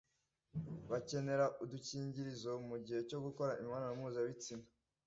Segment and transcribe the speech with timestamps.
[0.91, 4.65] bakenera udukingirizo mu gihe cyo gukora imibonano mpuzabitsina